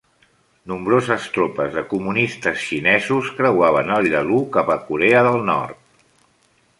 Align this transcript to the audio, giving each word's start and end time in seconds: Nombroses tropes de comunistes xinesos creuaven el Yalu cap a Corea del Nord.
Nombroses 0.69 1.25
tropes 1.33 1.75
de 1.75 1.83
comunistes 1.91 2.57
xinesos 2.69 3.29
creuaven 3.41 3.93
el 3.97 4.09
Yalu 4.15 4.41
cap 4.57 4.73
a 4.77 4.79
Corea 4.89 5.21
del 5.29 5.39
Nord. 5.51 5.79